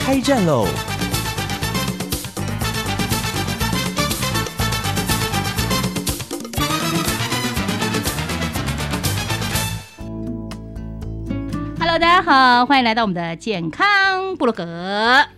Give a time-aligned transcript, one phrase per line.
[0.00, 0.66] 开战喽
[11.78, 14.64] ！Hello，大家好，欢迎来到我们的健康部落格。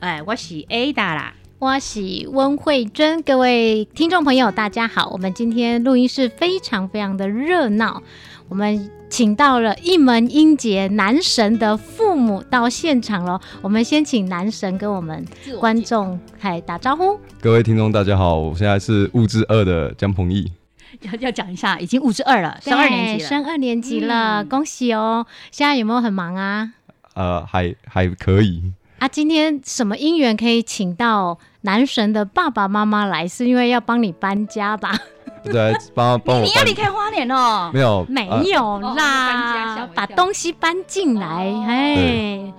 [0.00, 1.34] 哎，我是 Ada 啦。
[1.58, 5.10] 我是温慧珍，各位听众朋友，大家好。
[5.10, 8.02] 我们今天录音室非常非常的热闹，
[8.48, 11.76] 我们请到了一门音节男神的
[12.12, 13.40] 父母到现场了。
[13.62, 15.24] 我们先请男神跟我们
[15.58, 17.18] 观众嗨打招呼。
[17.40, 20.52] 各位听众，大家好，我现在是物质二的江鹏毅。
[21.00, 25.26] 要要讲一下，已经物质二了，升二年级了，升二年级了，恭喜哦！
[25.50, 26.74] 现在有没有很忙啊？
[27.14, 28.62] 呃，还还可以。
[29.02, 33.26] 啊，今天什么姻缘可以请到男神的爸爸妈妈来？
[33.26, 34.96] 是因为要帮你搬家吧？
[35.42, 36.44] 对，帮帮我。
[36.44, 37.68] 你要离开花莲哦？
[37.74, 41.52] 没有，没有啦，把东西搬进来。
[41.66, 42.54] 哎，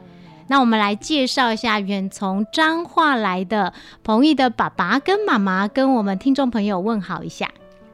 [0.48, 3.72] 那我们来介绍一下远从彰化来的
[4.04, 7.50] 彭毅的爸爸跟妈妈，跟我们听众朋友问好一下。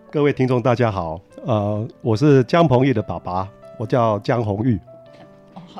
[0.09, 1.21] 各位听众，大家好。
[1.45, 4.79] 呃，我是江鹏毅的爸爸，我叫江红玉。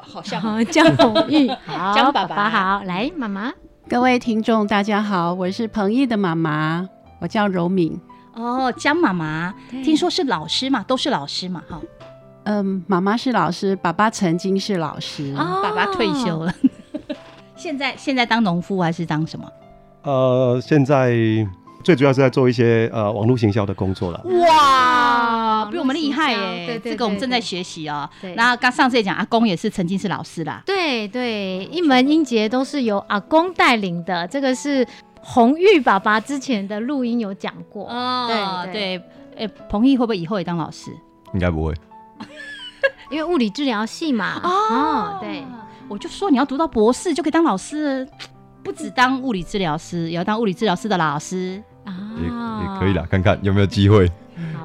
[0.01, 1.47] 好像江 红玉，
[1.95, 3.51] 江爸爸好，来妈妈，
[3.87, 6.87] 各位听众大家好，我是彭毅的妈妈，
[7.19, 7.99] 我叫柔敏。
[8.33, 11.79] 哦，江妈妈，听说是老师嘛，都是老师嘛，哈。
[12.43, 16.53] 嗯，妈妈是老师，爸爸曾经是老师，爸爸退休了，
[17.55, 19.47] 现在现在当农夫还是当什么？
[20.03, 21.13] 呃，现在。
[21.81, 24.21] 最主要是在做一些呃网络行销的工作了。
[24.25, 25.38] 哇，
[25.69, 26.79] 比我们厉害耶！
[26.83, 28.09] 这个我们正在学习哦。
[28.35, 30.61] 那刚上次也讲，阿公也是曾经是老师啦。
[30.65, 34.27] 对对，一门音节都是由阿公带领的。
[34.27, 34.85] 这个是
[35.21, 37.87] 红玉爸爸之前的录音有讲过。
[37.89, 39.03] 哦，对对。
[39.37, 40.91] 哎，彭毅会不会以后也当老师？
[41.33, 41.73] 应该不会，
[43.09, 44.41] 因为物理治疗系嘛。
[44.43, 45.43] 哦，对，
[45.87, 48.05] 我就说你要读到博士就可以当老师，
[48.63, 51.63] 不止当物理治疗师，也要当物理治疗师的老师。
[52.17, 54.11] 也也可以啦，看看有没有机会。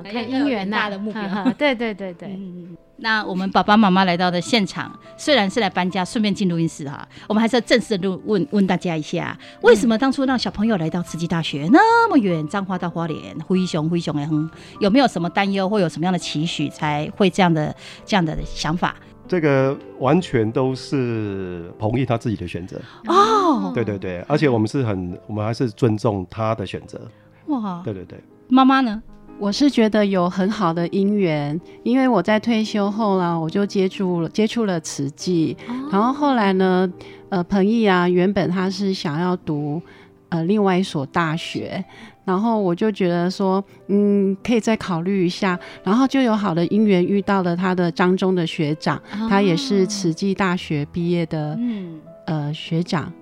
[0.04, 1.22] 好看姻缘大的目标。
[1.58, 2.28] 对对对对。
[2.28, 14.48] 嗯那我们爸爸妈妈来到的现场，虽然是来搬家，顺便进录音室哈，我们还是要正式的问问大家一下，为什么当初让小朋友来到慈济大学那么远，彰化到花莲，灰熊灰熊哎哼，
[14.78, 17.74] 有没有什么担忧，或有什么样的期许，才会这样的
[18.06, 18.94] 这样的想法？
[19.26, 27.00] 这个完全都是同意他自己的选择哦，对对对，而且我们是很，我们还是尊重他的选择。
[27.46, 29.02] 哇，对对对，妈妈呢？
[29.38, 35.56] 我是觉得有很好的姻缘，因为我在退休后呢，我就接触了接触了慈济，
[35.90, 36.90] 然后后来呢，
[37.28, 39.82] 呃，彭毅啊，原本他是想要读
[40.30, 41.84] 呃另外一所大学。
[42.24, 45.58] 然后我就觉得说，嗯，可以再考虑一下。
[45.82, 53.12] 然后就有好的姻缘遇到了他的张中的学长，他也是慈济大学毕业的，嗯，呃，学长。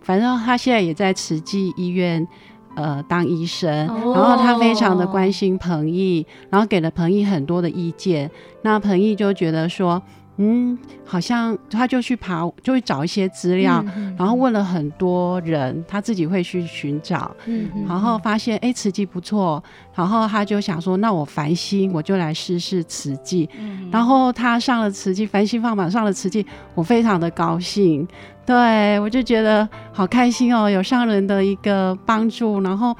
[0.00, 2.26] 反正他现在也在慈济医院，
[2.76, 3.68] 呃，当医生。
[3.88, 8.30] 然后他非常的关心彭毅，然后给了彭毅很多的意见。
[8.62, 10.00] 那彭毅就觉得说。
[10.38, 13.82] 嗯，好像他就去爬，就会找一些资料，
[14.18, 23.48] 然后问了很多人，他自己会去寻找，嗯然后发现哎，慈济不错，然后他就想说，那我繁星我就来试试慈济，
[23.90, 26.44] 然后他上了慈济，繁星放榜上了慈济，
[26.74, 28.06] 我非常的高兴，
[28.46, 32.96] 对我就觉得好开心哦，有上人的一个帮助，然后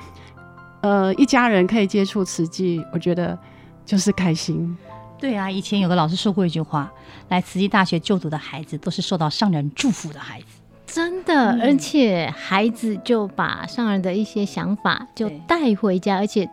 [0.81, 3.39] 呃，一家人可以接触慈济，我觉得
[3.85, 4.77] 就是开心。
[5.19, 6.93] 对啊，以前有个老师说过一句话：
[7.29, 10.47] 来慈济大学就读的孩子都是受到上人祝福的孩子。
[10.87, 16.49] 真的，而且孩子就把上人的一些想法就带回家，而且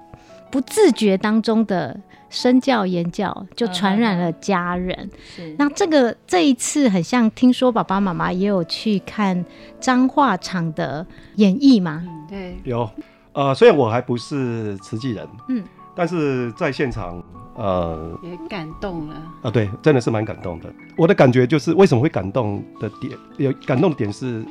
[0.52, 2.00] 不自觉当中的
[2.34, 5.10] 身教言教就传染了家人。
[5.58, 9.46] 那这个这一次很像，听说爸爸妈妈也有去看
[9.80, 12.04] 彰化场的演绎吗？
[12.28, 12.90] 对，有。
[13.34, 15.64] 呃，虽然我还不是慈济人，嗯。
[15.96, 17.24] 但是在现场，
[17.56, 19.52] 呃，也感动了啊！
[19.52, 20.74] 对，真的是蛮感动的。
[20.98, 24.44] 我的感觉就是，为什么会感动的点，有感动的点是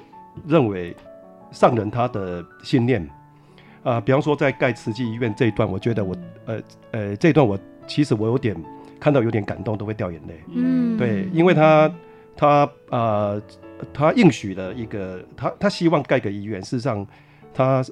[0.47, 0.97] 认为
[1.51, 3.05] 上人他的信念
[3.83, 4.01] 啊。
[4.01, 6.15] 比方说，在盖慈济医院这一段，我觉得我
[6.47, 6.61] 呃
[6.93, 8.57] 呃这一段我其实我有点
[9.01, 10.35] 看到有点感动，都会掉眼泪。
[10.55, 11.93] 嗯，对，因为他
[12.37, 13.43] 他呃
[13.93, 17.07] 他应许了一个，他他希望盖个医院，事实上
[17.53, 17.85] 他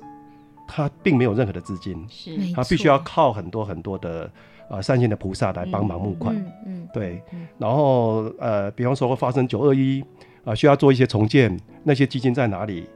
[0.69, 2.37] 他并没有任何的资金，是。
[2.55, 4.31] 他必须要靠很多很多的
[4.69, 6.35] 呃善心的菩萨来帮忙募款。
[6.37, 7.21] 嗯嗯，对。
[7.33, 10.03] 嗯，然后呃，比方说发生九二一
[10.45, 12.87] 啊，需要做一些重建，那些基金在哪里？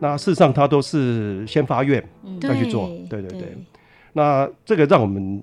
[0.00, 2.40] 那事实上，他都是先发愿嗯。
[2.40, 2.88] 再去做。
[3.08, 3.40] 对对对。
[3.40, 3.56] 对。
[4.12, 5.40] 那这个让我们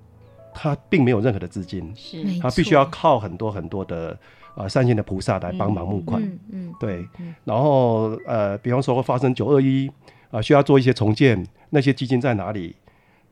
[0.54, 2.22] 他并没有任何的资金，是。
[2.40, 4.18] 他必须要靠很多很多的
[4.54, 6.22] 呃善心的菩萨来帮忙募款。
[6.22, 7.06] 嗯嗯，对。
[7.18, 9.90] 嗯，然后呃，比方说发生九二一
[10.30, 12.76] 啊，需要做一些重建，那些基金在哪里？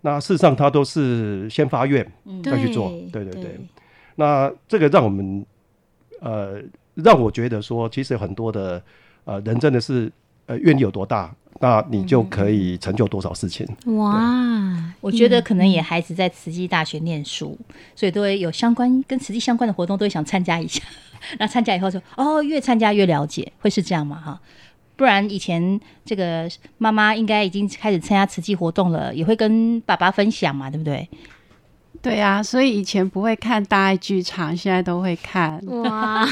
[0.01, 2.43] 那事实上，他都是先发愿嗯。
[2.43, 3.43] 再去做对对对。
[3.43, 3.61] 对。
[4.17, 5.45] 那这个让我们
[6.21, 6.61] 呃，
[6.95, 8.83] 让我觉得说，其实很多的
[9.25, 10.11] 呃人真的是
[10.49, 13.65] 呃愿力有多大，那你就可以成就多少事情。
[13.97, 17.57] 哇，我觉得可能也孩子在慈济大学念书，
[17.95, 20.83] 所以都会有相关跟慈济相关的活动，都会想参加一下。
[21.39, 24.21] 那参加以后就哦，越参加越了解，会是这样吗？
[24.25, 24.41] 哈，
[24.97, 26.49] 不然以前这个
[26.79, 31.09] 妈妈应该已经开始参加慈济活动了，也会跟爸爸分享嘛，对不对？
[32.01, 35.61] 对啊，所以以前不会看大爱剧场，现在都会看。
[35.83, 36.27] 哇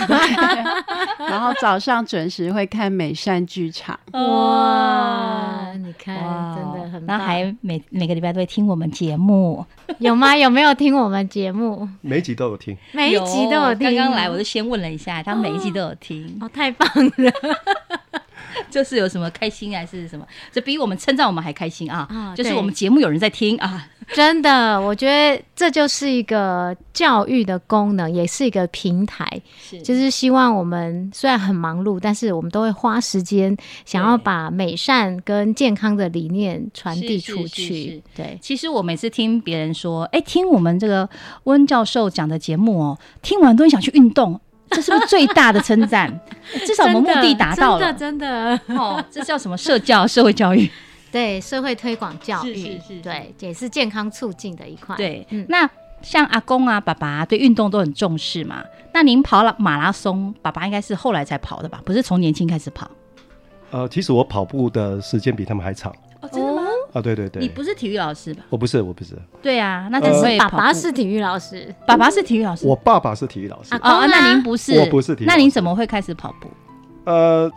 [1.28, 3.98] 然后早上准时会看美善剧场。
[4.12, 6.14] 哇，你看，
[6.54, 7.18] 真的很棒。
[7.18, 9.64] 然后还每每个礼拜都会听我们节目，
[9.98, 10.36] 有吗？
[10.36, 11.88] 有没有听我们节目？
[12.00, 13.86] 每一集都有听，每一集都有听。
[13.88, 17.32] 刚刚来我就先问了一下，他每一集都有听，哦，太棒了！
[18.70, 22.06] 就是有什么开心还是什么，这比我们称赞我们还开心啊！
[22.10, 29.26] 啊就是我们节目有人在听啊， 真的，我觉得这就是一个教育的功能，也是一个平台。
[29.60, 38.02] 是就是希望我们虽然很忙碌，但是我们都会花时间，想要把美善跟健康的理念传递出去是。
[38.14, 41.08] 对，其实我每次听别人说，哎，听我们这个
[41.44, 46.20] 温教授讲的节目哦，听完都很想去运动，这是不是最大的称赞？
[46.64, 47.92] 至少我们目的达到了。
[47.92, 48.76] 真的，真的。
[48.80, 50.70] 哦，这叫什么社教、社会教育？
[51.16, 54.94] 对社会推广教育，是是是是对，也是健康促进的一块。
[54.96, 55.66] 对，嗯那
[56.02, 58.62] 像阿公啊、爸爸、对运动都很重视嘛。
[58.92, 61.80] 那您跑了马拉松，爸爸应该是后来才跑的吧？
[61.86, 62.90] 不是从年轻开始跑？
[63.70, 65.90] 呃，其实我跑步的时间比他们还长
[66.20, 66.62] 哦，真的吗？
[66.92, 68.44] 啊，对对对，你不是体育老师吧？
[68.50, 74.78] 我不是，我不是，对啊，那呃怎么会跑步爸爸是体育老师，爸爸是体育老师，我爸爸是体育老师啊，哦，那您不是？
[74.78, 76.50] 我不是体育老师那您怎么会开始跑步？
[77.04, 77.50] 呃，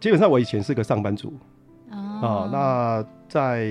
[0.00, 1.32] 基本上我以前是个上班族
[2.22, 2.48] 啊、哦。
[2.50, 3.66] 那在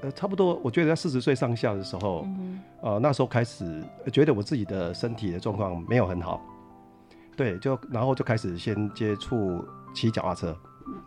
[0.00, 6.40] 呃差不多，我觉得在四十岁上下的时候，嗯呃那时候开始呃觉得我自己的身体的状况没有很好，
[7.36, 9.64] 对，就然后就开始先接触
[9.94, 10.56] 骑脚踏车，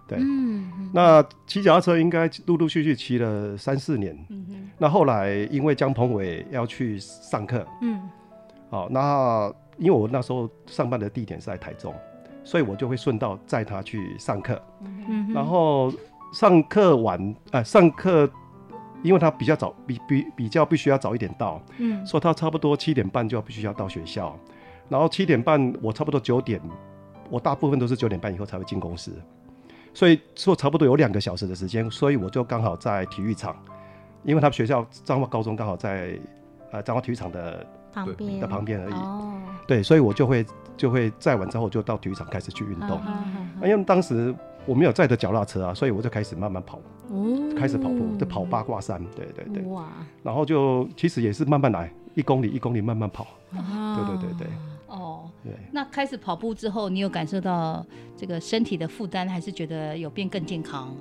[0.07, 0.91] 对，嗯，嗯。
[0.93, 8.01] 那骑脚踏车应该陆陆续续骑了三四年，嗯哼，那后来因为江鹏伟要去上课，嗯。
[8.69, 11.93] 好，那因为我那时候上班的地点是在台中，
[12.43, 14.59] 所以我就会顺道载他去上课。
[14.81, 15.93] 嗯，然后
[16.33, 18.29] 上课晚，呃，上课，
[19.03, 24.35] 因为他比较早，比比比较必须要早一点到，嗯所以他差不多七点半就要必须要到学校。
[24.89, 26.59] 然后七点半，我差不多九点，
[27.29, 29.11] 我大部分都是九点半以后才会进公司，
[29.93, 33.55] 所以说差不多有两个小时的时间，所以我就刚好在体育场，
[34.23, 36.19] 因为他们学校彰化高中刚好在
[36.71, 38.93] 呃彰化体育场的旁边的旁边而已。
[38.93, 40.45] 哦，对，所以我就会
[40.75, 42.99] 就会再晚之后就到体育场开始去运动。
[43.05, 44.35] 嗯嗯嗯那因为当时
[44.65, 49.87] 我没有载着脚踏车啊，所以我就开始慢慢跑，哦开始跑步，就跑八卦山，对对对，哇，
[50.23, 54.47] 然后就其实也是慢慢来，一公里一公里慢慢跑，对对对对对。
[54.87, 55.53] 哦，对。
[55.71, 57.85] 那开始跑步之后，你有感受到
[58.15, 60.95] 这个身体的负担，还是觉得有变更健康？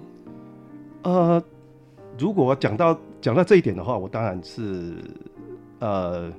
[1.03, 1.43] 呃，
[2.19, 4.97] 如果讲到讲到这一点的话，我当然是
[5.79, 6.33] 呃，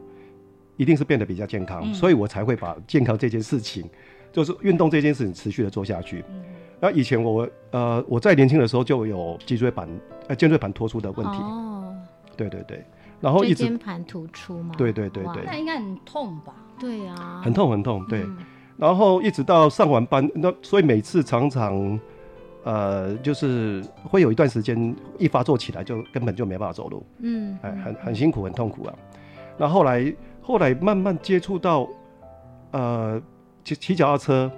[0.77, 1.93] 一定是变得比较健康，嗯。
[1.93, 3.89] 所以我才会把健康这件事情，
[4.31, 6.25] 就是运动这件事情持续的做下去。
[6.29, 6.43] 嗯
[6.83, 9.87] 那以前我呃我在年轻的时候就有脊椎板
[10.27, 11.95] 呃肩椎盘突出的问题，哦，
[12.35, 12.85] 对对对，
[13.21, 14.75] 然后一椎直间盘突出嘛？
[14.77, 15.33] 对对对哇。
[15.33, 16.53] 对那应该很痛吧？
[16.77, 18.23] 对啊，很痛很痛，对。
[18.23, 18.37] 嗯。
[18.75, 21.97] 然后一直到上完班，那所以每次常常，
[22.65, 28.93] 呃，就是会有一段时间一发作起来就根本就没办法走路，嗯，哎，嗯很很辛苦，很痛苦啊。
[29.57, 31.87] 那后来后来慢慢接触到，
[32.71, 33.21] 呃，
[33.63, 34.51] 骑骑脚踏车，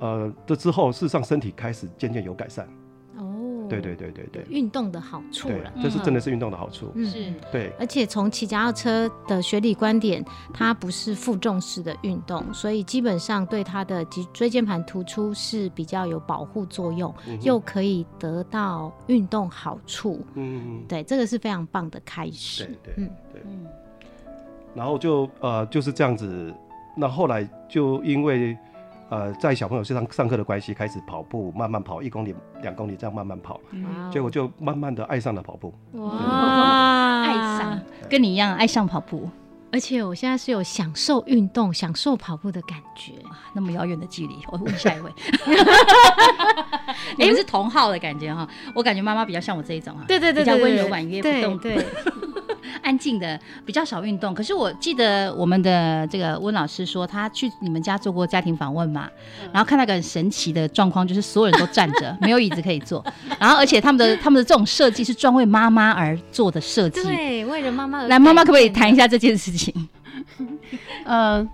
[0.00, 2.68] 呃这之后，事实上身体开始渐渐有改善。
[3.16, 6.92] 哦，对对对对对运动的好处对了，，这是真的是运动的好处。
[6.94, 10.24] 嗯是对而且从骑脚踏车的学理观点，
[10.54, 20.24] 它不是负重式的运动，所以基本上对它的脊椎间盘突出是比较有保护作用，嗯又可以得到运动好处。
[20.34, 22.64] 嗯，对，这个是非常棒的开始。
[22.64, 23.42] 对对嗯对。
[23.44, 23.66] 嗯
[24.74, 26.54] 然后就呃就是这样子，
[26.96, 28.56] 那后来就因为
[29.10, 35.74] 呃，在小朋友上上课的关系，开始跑步，慢慢跑一公里、两公里这样慢慢跑，哇结果就慢慢的爱上了跑步。
[35.92, 37.22] 哇。
[37.22, 39.28] 爱上，跟你一样爱上跑步，
[39.72, 43.12] 而且我现在是有享受运动、享受跑步的感觉。
[43.54, 45.10] 那么遥远的距离，我问下一位，
[47.18, 51.58] 你们是同号的感觉哈，我感觉妈妈比较像我这一种哈，对对对，比较温柔婉约，不动。
[51.58, 51.84] 对对，
[52.88, 54.32] 安静的，比较少运动。
[54.32, 59.06] 可是我记得我们的这个温老师说，他去你们家做过家庭访问嘛，
[59.52, 63.04] 然后看到个很神奇的状况，就是所有人都站着， 没有椅子可以坐，
[63.38, 67.02] 然后而且他们的他们的这种设计是专为妈妈而做的设计。
[67.02, 69.88] 对，为了妈妈而来，妈妈可不可以谈一下这件事情？
[71.04, 71.46] 呃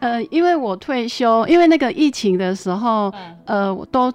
[0.00, 3.10] 呃，因为我退休，因为那个疫情的时候，
[3.46, 4.12] 呃，我都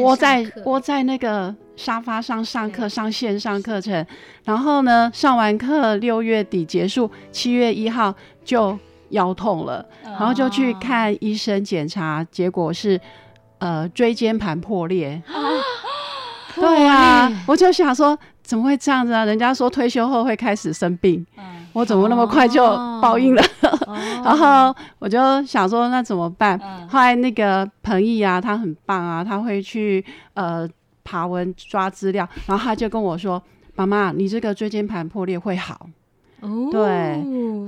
[0.00, 4.04] 窝在课窝在那个沙发上上课，上线上课程。
[4.44, 8.14] 然后呢，上完课六月底结束，七月一号
[8.44, 8.78] 就
[9.10, 13.00] 腰痛了，然后就去看医生检查，结果是
[13.58, 15.22] 呃椎间盘破裂。
[16.56, 19.24] 对啊，我就想说，怎么会这样子啊？
[19.24, 21.26] 人家说退休后会开始生病，
[21.72, 22.64] 我怎么那么快就
[23.02, 23.42] 报应了？
[24.24, 26.56] 然后我就想说，那怎么办？
[26.88, 30.04] 后来那个彭毅啊，他很棒啊，他会去
[30.34, 30.68] 呃
[31.04, 33.40] 爬文抓资料，然后他就跟我说
[33.76, 35.88] ：“妈妈，你这个椎间盘破裂会好。”
[36.40, 36.80] 哦，对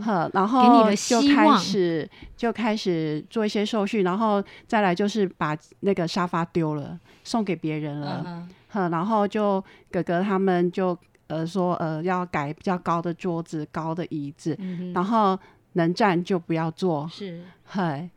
[0.03, 8.23] 呵，然后就开始就开始做一些手续，然后再来就是把那个沙发丢了，送给别人了。
[8.27, 10.97] 嗯呵，然后就哥哥他们就
[11.29, 15.39] 呃说呃要改比较高的桌子、高的椅子，嗯然后
[15.73, 17.09] 能站就不要坐。
[17.11, 18.11] 是嘿，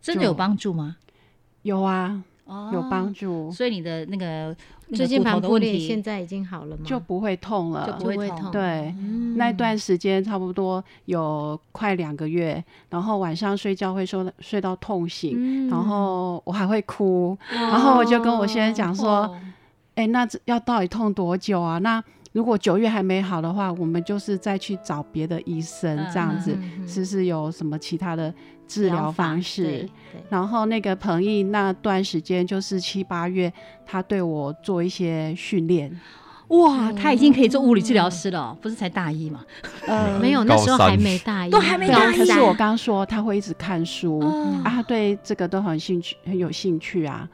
[0.00, 0.96] 真的有帮助吗？
[1.62, 4.56] 有啊，哦有帮助，所以你的那个
[4.88, 6.82] 那个椎间盘破裂现在已经好了吗？
[6.84, 8.92] 就不会痛了，就不会痛对。
[8.98, 19.38] 嗯那段时间差不多有快两个月，然后晚上睡觉会说睡到痛醒，嗯然后我还会哭，然后我就跟我先生讲说，哦
[19.94, 21.78] 哎、那这要到底痛多久啊？
[21.78, 22.02] 那
[22.32, 28.32] 如果九月还没好的话，我们就是再去找别的医生，嗯这样子嗯嗯是不是有什么其他的
[28.68, 29.88] 治疗方式？
[30.28, 33.52] 然后那个彭毅那段时间就是七八月，
[33.86, 35.90] 他对我做一些训练，
[36.48, 39.44] 哇，他已经可以做物理治疗师了哦，不是才大一嘛？
[39.86, 42.16] 呃没有，那时候还没大一，都还没大一。
[42.16, 47.28] 可是我刚说他会一直看书、嗯啊，他对这个都很兴趣，很有兴趣啊。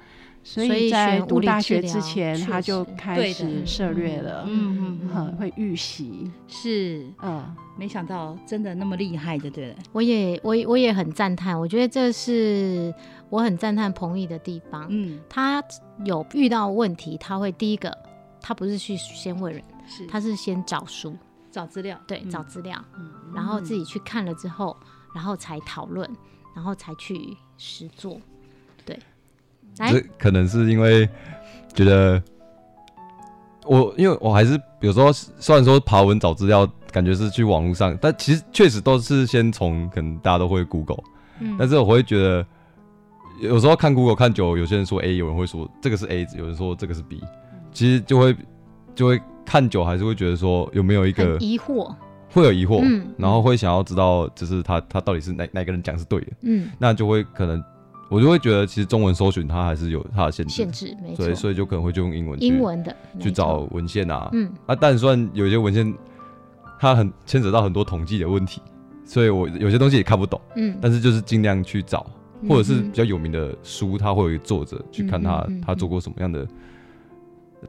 [0.44, 7.56] 所所以以在读大学之前，他就实开始涉略了，嗯嗯会预习，是，嗯。
[7.76, 9.76] 没想到真的那么厉害，对不对了？
[9.90, 12.94] 我也我也我也很赞叹，我觉得这是
[13.28, 14.86] 我很赞叹彭毅的地方。
[14.90, 15.60] 嗯，他
[16.04, 17.92] 有遇到问题，他会第一个，
[18.40, 21.16] 他不是去先问人，是他是先找书，
[21.50, 24.76] 找资料，对，嗯找资料，嗯然后自己去看了之后，
[25.12, 26.08] 然后才讨论，
[26.54, 28.20] 然后才去实做。
[29.74, 31.08] 这可能是因为
[31.72, 32.22] 觉得
[33.66, 41.02] 我，因为我还是有时候虽然说爬文找资料，感觉是去网络上，但其实确实都是先从可能大家都会 Google，
[41.40, 41.56] 嗯。
[41.58, 42.46] 但是我会觉得
[43.40, 47.20] 有时候看 Google 看久，有些人说 A，有人会说这个是 A，有人说这个是 B，
[47.72, 48.36] 其实就会
[48.94, 51.92] 就会看久，还是会觉得说有没有一个疑惑，
[52.30, 53.06] 会有疑惑，嗯。
[53.18, 57.62] 然后会想要知道，就是他他到底是哪哪个人讲是对的，嗯，那就会可能
[58.08, 61.24] 我就会觉得，其实中文搜寻它还是有它的限制，限制没错。
[61.24, 64.52] 所以，所以就可能会就用英文去英文的去找文献啊，嗯。
[64.66, 65.92] 啊，但算有一些文献
[66.78, 68.60] 它很牵扯到很多统计的问题，
[69.04, 72.06] 所以我有些东西也看不懂，嗯，但是就是尽量去找，
[72.48, 76.46] 或者是嗯比较有名的书，它会有一个作者去看他他做过什么样的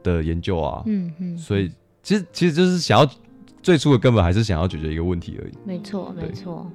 [0.02, 1.70] 的研究啊，嗯嗯，所以
[2.02, 3.08] 其实其实就是想要
[3.62, 5.52] 最初的根本还是想要解决一个问题而已。
[5.64, 6.32] 没错没对。
[6.32, 6.70] 错，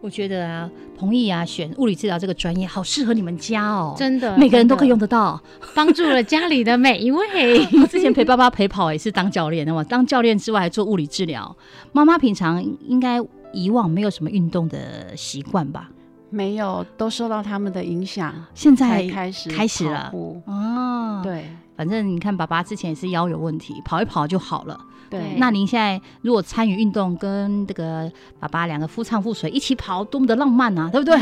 [0.00, 5.40] 我觉得啊，彭毅啊，选物理治疗这个专业好适合你们家哦，真的每个人都可以用，得到。
[5.74, 7.66] 帮助了家里的每一位。
[7.80, 11.56] 我之前陪爸爸陪跑也是当教练的嘛，当教练之外还做物理治疗。
[11.92, 13.18] 妈妈平常应该
[13.52, 15.90] 以往没有什么运动的习惯吧？
[16.28, 20.12] 没有，都受到他们的影响，现在开始开始了
[20.46, 24.78] 哦，，对反正你看爸爸之前也是腰有问题，跑一跑就好了。
[25.08, 28.10] 对，那您现在如果参与运动，跟这个
[28.40, 31.18] 爸爸两个夫唱妇随一起跑，多么的浪漫啊， 对不对？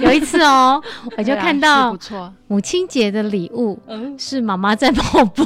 [0.00, 0.82] 有一次哦，
[1.16, 5.44] 我就看到不错，母亲节的礼物嗯，是妈妈在跑步，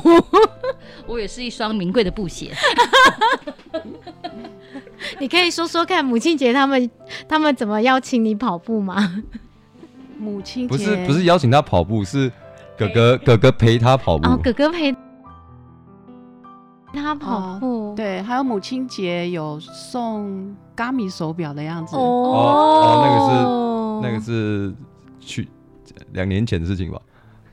[1.06, 2.52] 我也是一双名贵的布鞋。
[5.20, 6.90] 你可以说说看，母亲节他们
[7.28, 9.22] 他们怎么邀请你跑步吗？
[10.18, 12.32] 母亲节不是不是邀请他跑步，是
[12.76, 14.26] 哥哥哥哥陪他跑步。
[14.26, 14.94] 哦，哥哥陪
[16.96, 22.00] 他跑步，对，还有母亲节有送 Gami 手表的样子，哦。
[22.00, 24.74] 哦那个是那个是
[25.20, 25.48] 去
[26.12, 27.00] 两年前的事情吧，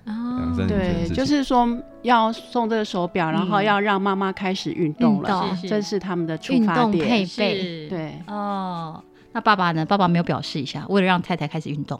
[0.05, 0.75] 两三年前的
[1.07, 1.67] 对，就是说
[2.01, 7.07] 要送这个手表，然后嗯要让妈妈开始运动了，这是他们的出运动发点。
[7.07, 9.03] 配备，对，哦。
[9.35, 9.83] 那爸爸呢？
[9.83, 11.99] 爸爸没有表示一下，为了让太太开始运动，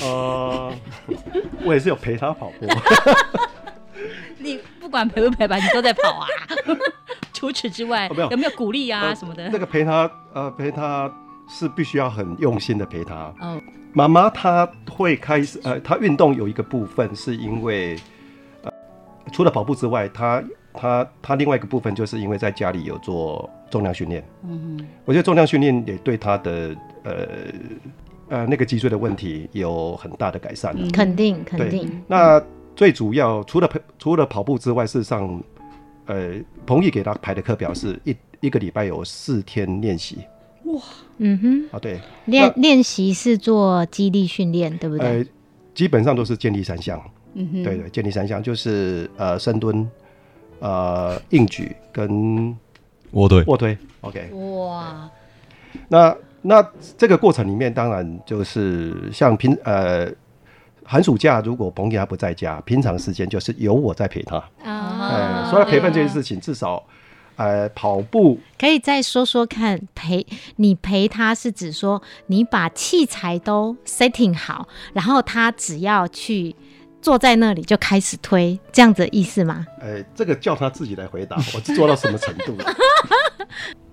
[0.00, 0.72] 呃，
[1.64, 2.66] 我也是有陪他跑步。
[4.38, 6.26] 你不管陪不陪吧，你都在跑啊。
[7.32, 9.48] 除此之外，有有没有鼓励啊呃什么的？
[9.50, 11.12] 那个陪他，呃，陪他
[11.48, 13.32] 是必须要很用心的陪他。
[13.40, 13.60] 嗯，
[13.92, 17.96] 妈妈她会开始，呃，她运动有一个部分是因为，
[18.62, 18.70] 呃，
[19.32, 20.42] 除了跑步之外，她
[20.74, 24.24] 她她另外一个部分就是因为在家里有做重量训练。
[24.44, 27.12] 嗯我觉得重量训练也对她的呃
[28.30, 30.74] 呃那个脊椎的问题有很大的改善。
[30.76, 32.42] 嗯肯定肯定，那
[32.78, 35.42] 最主要除了陪除了跑步之外，事实上，
[36.06, 40.18] 呃，彭毅给他排的课表是一一个礼拜有四天练习。
[40.62, 40.80] 哇。
[41.16, 45.04] 嗯哼，啊，对，练练习是做肌力训练，对不对？
[45.04, 45.26] 呃，
[45.74, 47.02] 基本上都是建立三项，
[47.34, 49.84] 嗯哼，对对，建立三项就是呃深蹲、
[50.60, 52.56] 呃硬举跟
[53.10, 54.30] 卧推，卧推，OK。
[54.34, 55.10] 哇，
[55.88, 56.64] 那那
[56.96, 60.08] 这个过程里面，当然就是像平呃
[60.90, 66.82] 寒暑假，如果彭毅他不在家，平常时间就是由我在陪他，啊呃，所以陪伴这件事情，至少
[67.36, 70.26] 呃跑步可以再说说看，陪
[70.56, 76.56] 你陪他是指说你把器材都 setting 好，然后他只要去
[77.02, 79.66] 坐在那里就开始推，这样子的意思吗？
[79.82, 82.56] 呃，这个叫他自己来回答，我是做到什么程度？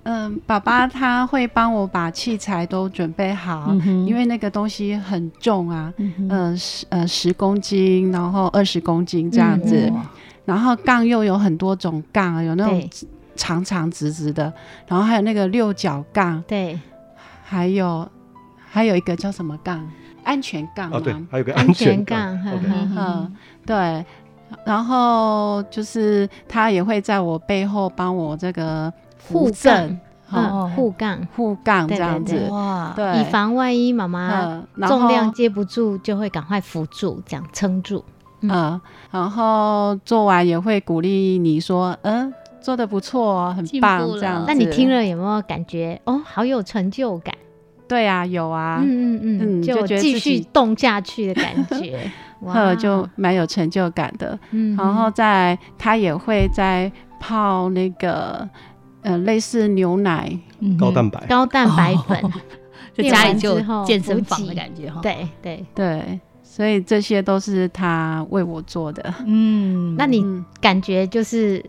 [0.05, 10.05] 嗯，爸爸他会帮我把器材都准备好，嗯因为那个东西很重啊，嗯十呃十公斤，然后二十公斤这样子，哇。
[10.45, 12.89] 然后杠又有很多种杠啊，有那种
[13.35, 14.53] 长长直直的，
[14.87, 16.79] 然后还有那个六角杠，对，
[17.43, 18.07] 还有
[18.63, 19.83] 还有一个叫什么杠？
[20.23, 22.39] 安全杠哦，对，还有个安全全杠
[22.95, 23.35] 嗯，
[23.65, 24.05] 对。
[24.63, 29.99] 然后就是他也会在我背后帮我这个扶护正
[30.31, 38.03] 杠，哦嗯，护杠，护杠这样子，哇，对，以防万一妈妈重量接不住，就会赶快扶住，这样撑住。
[38.41, 38.79] 嗯，
[39.11, 44.43] 然后做完也会鼓励你说，嗯，做的不错哦，很棒这样。
[44.45, 45.99] 那你听了有没有感觉？
[46.05, 47.33] 哦，好有成就感？
[47.87, 51.99] 对啊，有啊，嗯嗯嗯，嗯就就继续动下去的感觉，
[52.41, 54.37] 哇，就蛮有成就感的。
[54.51, 58.47] 嗯然后再他也会在泡那个
[59.05, 61.25] 呃类似牛奶，嗯高蛋白。
[61.27, 62.21] 高蛋白粉，
[62.93, 65.65] 就家里就健身房的感觉哈。，对对。
[65.73, 69.13] 对，所以这些都是他为我做的。
[69.25, 71.63] 嗯，那你嗯感觉就是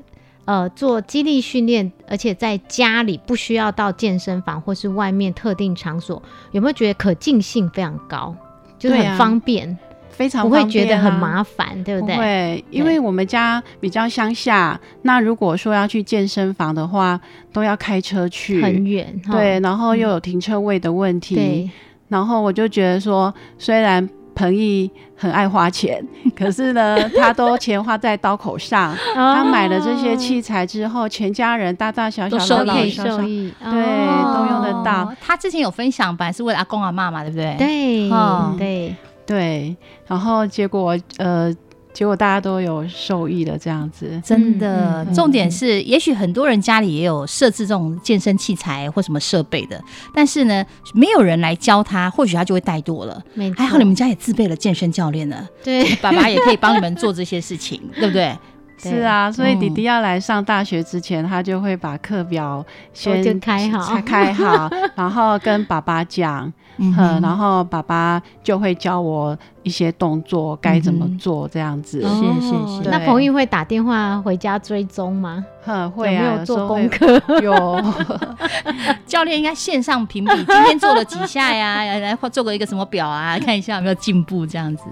[0.47, 6.23] 呃做肌力训练，而且在家里不需要到健身房或是外面特定场所，
[6.53, 8.35] 有没有觉得可进性非常高，
[8.79, 9.77] 就是很方便，
[10.17, 11.19] 非常不会觉得很啊。
[11.19, 12.17] 麻烦，对不对？
[12.17, 17.21] 会，因对为我们家比较乡下，那如果说要去健身房的话，
[17.53, 19.33] 都要开车去，很远，哈。
[19.33, 21.71] 对，然后又有停车位的问题，对，
[22.09, 26.03] 然后我就觉得说，虽然彭毅很爱花钱，
[26.37, 28.95] 可是呢，他都钱花在刀口上。
[29.15, 35.05] 他买了这些器材之后，全家人大大小小都可以益受益，对哦都用得到。
[35.05, 35.17] 哦。
[35.21, 37.55] 他之前有分享，本来是为了阿公阿妈嘛，对不对？
[37.59, 38.95] 对哦对，
[39.27, 41.53] 对，然后结果呃，
[41.93, 44.21] 结果大家都有受益了，这样子。
[44.25, 49.83] 真的，重点是，也许很多人家里也有设置这种健身器材或什么设备的，
[50.15, 53.23] 但是呢，没有人来教他，或许他就会怠惰了。
[53.57, 58.37] 还好你们家也自备了健身教练呢，对爸爸也可以帮你们做这些事情，对不对？
[58.83, 72.01] 对是啊，所以弟嗯弟要来上大学之前，他就会把课表先开好开好， 然后跟爸爸讲，嗯嗯，然后爸爸就会教我一些动作该怎么做，这样子。
[72.03, 75.43] 是是哦是那彭玉会打电话回家追踪吗？
[75.65, 77.21] 哼，会啊，有没有做功课？
[77.43, 77.83] 有，
[79.07, 81.77] 教练应该线上评比，今天做了几下呀？
[81.85, 84.85] 来来做个一个什么表啊，看一下有没有进步，这样子。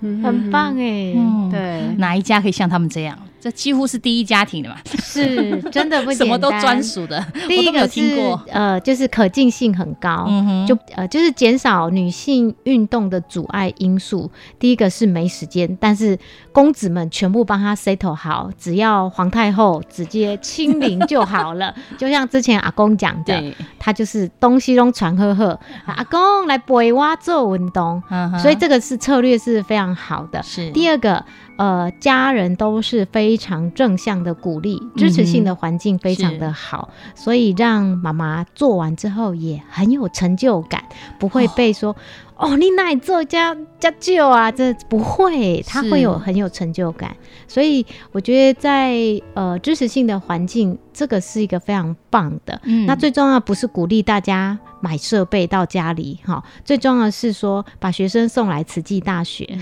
[0.00, 3.18] 很棒哎，嗯，对，哪一家可以像他们这样？
[3.40, 8.40] 这几乎是第一家庭的嘛，是 真的不什么都专属的，第一个是听过。
[8.50, 14.30] 呃，就是可进性很高，嗯，就呃就是减少女性运动的阻碍因素。
[14.58, 16.18] 第一个是没时间，但是
[16.52, 21.74] 公子们全部帮他 settle 好，只要皇太后直接亲临就好了。
[21.96, 30.42] 就像之前阿公讲的，对，他就是东西都传呵呵，阿公来陪我做运动，嗯哼所以这个是策略是非常好的。
[30.42, 31.24] 是第二个，
[31.56, 40.84] 呃，家人都是非常正向的鼓励，支持性的环境非常的好，所以让妈妈做完之后也很有成就感，
[41.18, 41.96] 不会被说。
[42.36, 44.50] 哦，你哪里做家家救啊？
[44.50, 47.14] 这不会，他会有很有成就感。
[47.46, 48.96] 所以我觉得在
[49.34, 52.58] 呃支持性的环境，这个是一个非常棒的。
[52.64, 59.46] 嗯那最重要不是鼓励大家买设备到家里，哈，最重要的是说把学生送来慈济大学。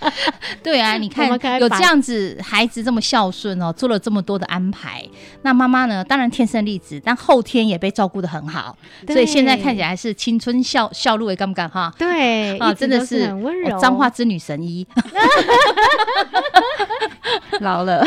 [0.62, 1.28] 对啊， 你看
[1.60, 5.04] 有这样子孩子这么孝顺哦，做了这么多的安排。
[5.42, 11.92] 那妈妈呢，当然天生丽质，但后天也被照顾的很好，所以现在看起来是青春孝孝路，敢不敢哈？
[11.98, 13.76] 对，啊，真的是很温柔。
[13.76, 14.86] 哦彰化之女神医，
[17.60, 18.04] 老了，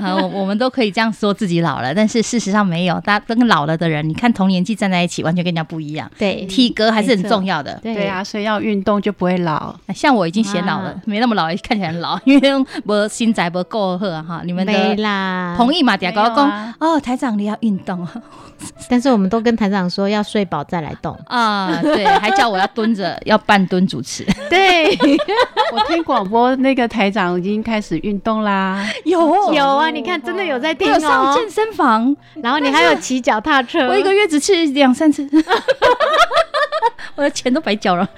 [0.00, 7.78] 好我我们都可以这样说自己老了，但是事实上没有，大家跟老了的人，你看同年纪站在一起，完全跟人家不一样，对体格还是很重要的。
[7.82, 9.74] 对对啊，所以要运动就不会老。
[9.94, 12.50] 像我已经显老了哇，没那么老，看起来很老，因为
[12.84, 14.42] 我心宅不够喝哈。
[14.44, 15.96] 你们没的啦，同意嘛？
[15.96, 18.06] 嗲高没有公啊哦，台长你要运动
[18.88, 21.18] 但是我们都跟台长说要睡饱再来动。
[21.26, 24.24] 啊，对，还叫我要蹲着，要半蹲主持。
[24.48, 24.90] 对，
[25.72, 31.34] 我听广播那个台长已经开始运动啦， 有有啊，你看真的有在听我有上哦。
[31.36, 35.28] 健身房，然后你还有骑脚踏车，我一个月只去两三次，
[37.16, 38.08] 我的钱都白缴了。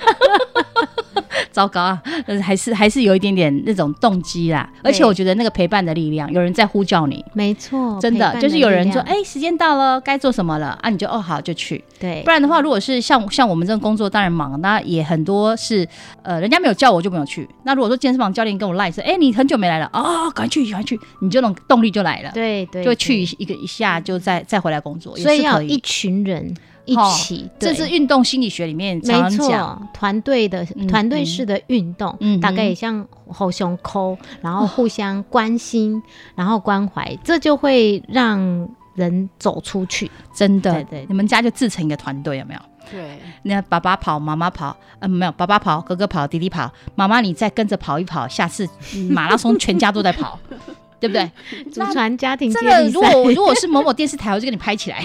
[1.57, 4.69] 糟糕啊，呃还是还是有一点点那种动机啦。
[4.83, 10.91] 而且我觉得那个陪伴的力量，有人在呼叫你，没错，真的就是有人说，哎、时间到了，该做什么了啊？
[10.91, 11.83] 你就哦好就去。
[11.99, 15.89] 对不，然的话，如果是像像我们这种工作，当然忙，那也很多是
[16.23, 17.49] 呃，人家没有叫我就没有去。
[17.65, 25.47] 那如果说健身房教练跟我赖说，哎、你很久没来了，哦，赶快去，赶快去，你就那种动力就来了，对对，就去一个一下就再再回来工作，所以。
[25.47, 26.53] 要一群人
[26.87, 36.03] 一哦起，这是对运动心理学里面常错，团队的嗯团队式的运动，嗯大概嗯也像猴熊抠，然后互相关心，
[36.35, 40.11] 然后关怀，这就会让人走出去。
[40.35, 42.61] 真的，对对你们家就自成一个团队，有没有？
[42.89, 50.39] 对，那爸爸跑，妈妈跑，呃，没有，爸爸跑，哥哥跑，弟弟跑，妈妈你再跟着跑一跑，下次嗯马拉松全家都在跑，
[50.99, 51.31] 对不对？
[51.73, 55.05] 祖传家庭接真的，如果如果是某某电视台，我就给你拍起来，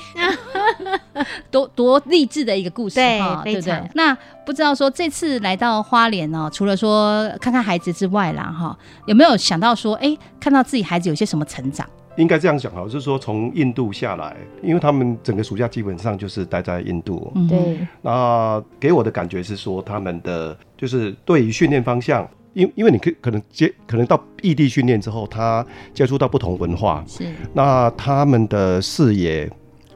[1.51, 3.82] 多多励志的一个故事对哈，对不对？
[3.93, 11.88] 那不知道说这次来到花莲哦，除了说看看孩子之外啦，哈，有没有想到说，哎，看到自己孩子有些什么成长？
[12.17, 29.50] 应该这样讲哈，就是说从印度下来，因为他们整个暑假基本上就是待在印度，嗯，对，那给我的感觉是说，他们的就是对于训练方向，因因为你可可能接可能到异地训练之后，他接触到不同文化，是，那他们的视野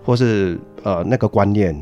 [0.03, 1.75] 或是呃那个观念，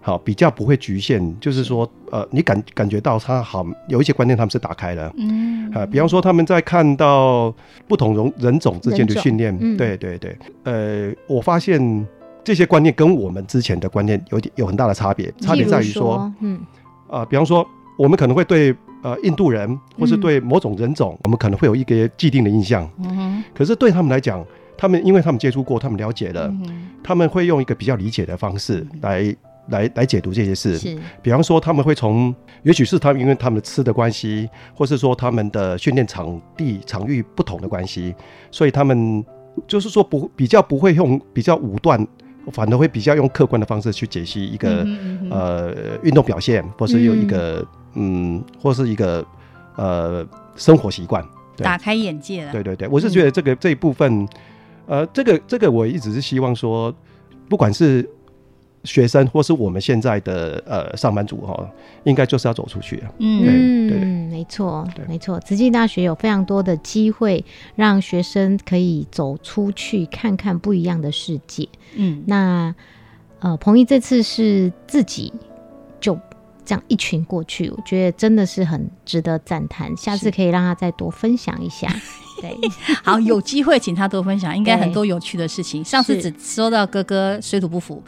[0.00, 5.12] 好比较不会局限，就是说呃你感感觉到他好有一些观念他们是打开了。
[5.16, 5.70] 嗯。
[5.72, 7.54] 啊，比方说他们在看到
[7.86, 9.76] 不同人人种之间的训练，嗯。
[9.76, 12.06] 对对对，呃，我发现
[12.42, 16.60] 这些观念跟我们之前的观念有点有很大的差别，差别在于说，嗯，
[17.08, 17.64] 啊，比方说
[17.96, 20.20] 我们可能会对呃印度人或是嗯。
[20.20, 22.88] 对某种人种，我们可能会有一个既定的印象，
[23.54, 24.44] 可是对他们来讲，
[24.76, 29.34] 他们因为他们接触过，他们了解了，嗯他们会用一个比较理解的方式来
[29.68, 30.76] 来来解读这些事。
[30.76, 38.14] 是，比方说，他们会从，也许是他们因为他们的吃的关系，或是说他们的训练场地场域不同的关系，
[38.50, 39.24] 所以他们
[39.66, 42.06] 就是说不比较不会用比较武断，
[42.52, 44.86] 反而会比较用客观的方式去解析一个、
[45.30, 49.24] 呃运动表现，或是有一个嗯或是一个
[49.76, 50.26] 呃
[50.56, 51.24] 生活习惯。
[51.56, 54.26] 对打开眼界了，对对对，我是觉得这个、这一部分，
[54.86, 56.94] 呃，这个这个我一直是希望说，
[57.48, 58.08] 不管是
[58.84, 61.68] 学生或是我们现在的呃上班族哈，
[62.04, 63.12] 应该就是要走出去啊。
[63.18, 65.38] 嗯对没错，没错。
[65.40, 71.68] 慈济大学有非常多的机会，让学生可以走出去看看不一样的世界。
[71.94, 72.74] 嗯，那
[73.40, 75.30] 呃，彭毅这次是自己
[76.00, 76.18] 就
[76.70, 79.90] 这样一群过去，我觉得真的是很值得赞叹。
[79.96, 81.92] 下次可以让他再多分享一下。
[82.40, 82.56] 对，
[83.02, 85.82] 好，有机会请他多分享，应该很多有趣的事情。
[85.84, 88.00] 上次只说到哥哥水土不服，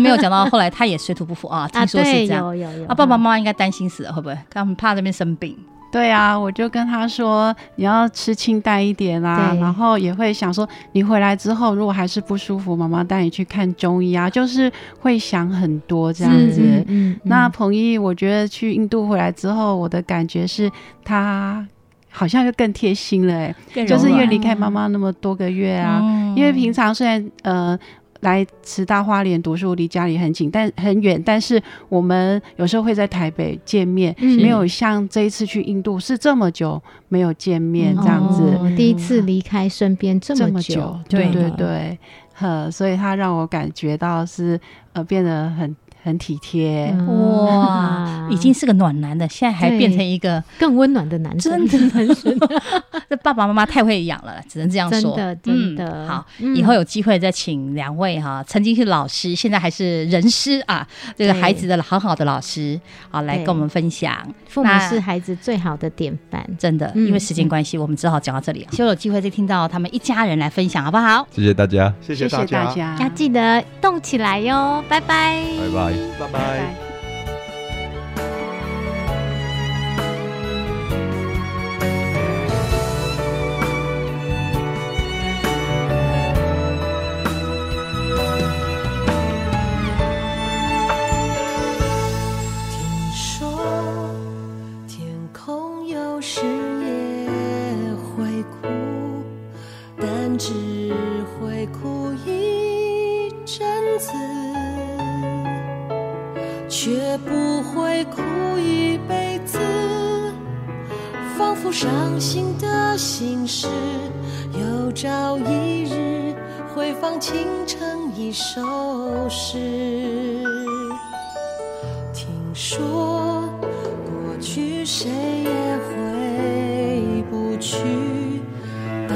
[0.00, 2.44] 没有讲到后来他也水土不服啊，听啊，说是对，这样。
[2.56, 4.38] 有有有啊，爸爸妈妈应该担心死了，会不会？
[4.48, 5.58] 他们怕那边生病。
[5.96, 9.60] 对啊，我就跟他说你要吃清淡一点啦、对。
[9.60, 16.60] 然后也会想说你回来之后如果还是不舒服，妈妈带你去看中医啊，就是会想很多这样子。
[16.60, 20.70] 嗯嗯，那彭毅，我觉得去印度回来之后，我的感觉是
[21.02, 21.66] 他
[22.10, 27.78] 好像就更贴心了、欸，就是因为离开妈妈那么多个月啊，嗯因为平常虽然呃
[28.26, 34.36] 来慈大花莲读书离家里很近，但很远，但是我们有时候会在台北见面，嗯。
[34.42, 41.42] 没有像这一次去印度是这么久没有见面这样子，哦第一次离开身边这这么么久久，，对对。
[41.42, 41.98] 对对，
[42.40, 44.60] 呃，所以他让我感觉到是
[44.92, 45.74] 呃变得很
[46.06, 46.94] 很体贴。
[47.08, 52.38] 哇，已经是个暖男的，现在还变成一个更温暖的男生，真的男生。
[53.10, 55.00] 这爸爸妈妈太会养了，只能这样说。
[55.00, 56.06] 真的，真的。
[56.08, 64.16] 好，以后有机会再请两位哈，曾经是老师，现在还是人师啊，这个孩子的好好的老师，好来跟我们分享。
[64.48, 66.92] 父母是孩子最好的典范，真的。
[66.94, 68.66] 因为时间关系，我们只好讲到这里。
[68.70, 71.26] 希望有机会再听到他们一家人来分享，好不好？
[71.32, 76.76] 谢谢大家，谢谢大家，要记得动起来哟，拜拜，拜拜，拜拜。
[76.76, 76.85] 伤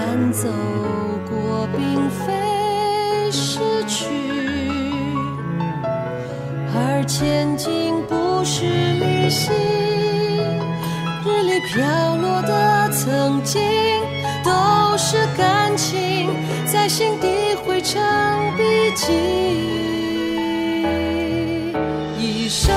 [0.02, 0.48] 但走
[1.28, 2.32] 过并非
[3.30, 4.06] 失去，
[6.74, 9.52] 而前进不是旅行。
[11.22, 13.60] 日里飘落的曾经，
[14.42, 16.30] 都是感情，
[16.64, 18.00] 在心底汇成
[18.56, 18.62] 笔
[18.96, 19.12] 记。
[22.18, 22.74] 一生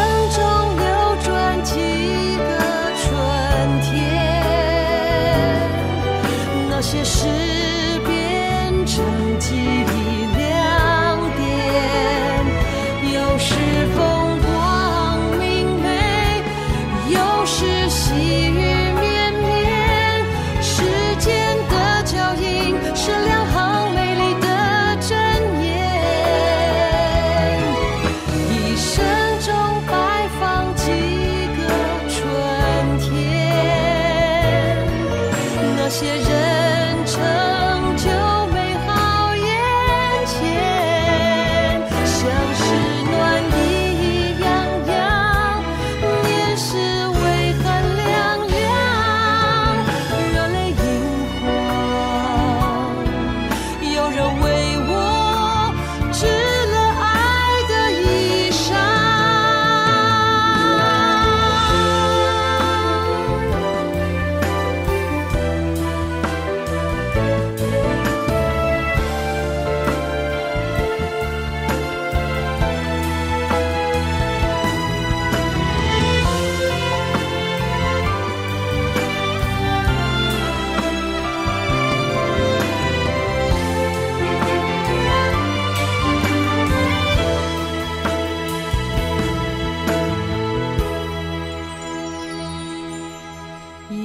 [6.94, 7.53] 些事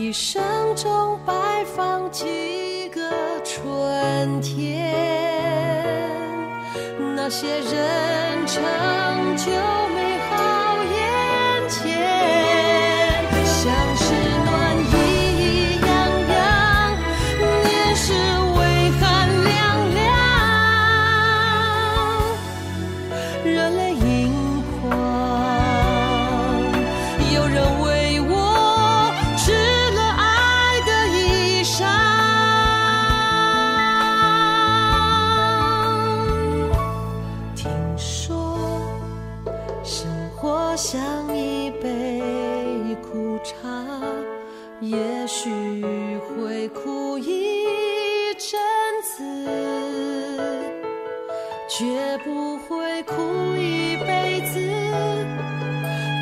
[0.09, 0.43] 一生
[0.75, 3.03] 中摆放几个
[3.45, 4.91] 春天
[7.15, 9.53] 那些人长久
[9.95, 10.08] 没
[51.69, 54.59] 绝不会哭一辈子。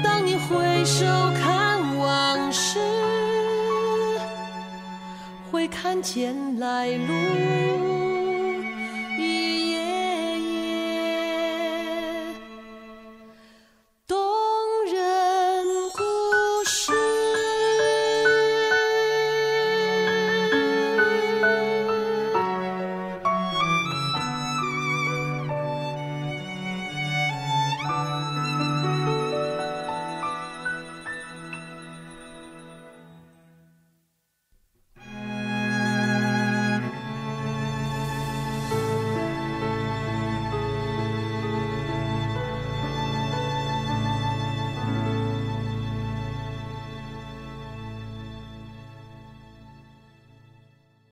[0.02, 1.06] 当你回首
[1.40, 2.80] 看往事
[5.50, 7.95] 会看见来路。